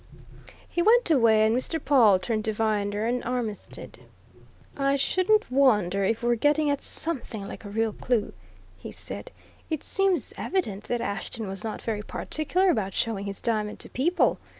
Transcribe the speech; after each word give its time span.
He 0.67 0.81
went 0.81 1.11
away, 1.11 1.45
and 1.45 1.55
Mr. 1.55 1.79
Pawle 1.79 2.17
turned 2.17 2.43
to 2.45 2.53
Viner 2.53 3.05
and 3.05 3.23
Armitstead. 3.23 3.99
"I 4.75 4.95
shouldn't 4.95 5.51
wonder 5.51 6.03
if 6.03 6.23
we're 6.23 6.33
getting 6.33 6.71
at 6.71 6.81
something 6.81 7.47
like 7.47 7.65
a 7.65 7.69
real 7.69 7.93
clue," 7.93 8.33
he 8.79 8.91
said. 8.91 9.29
"It 9.69 9.83
seems 9.83 10.33
evident 10.37 10.85
that 10.85 11.01
Ashton 11.01 11.47
was 11.47 11.63
not 11.63 11.83
very 11.83 12.01
particular 12.01 12.71
about 12.71 12.95
showing 12.95 13.25
his 13.25 13.41
diamond 13.41 13.77
to 13.81 13.89
people! 13.89 14.39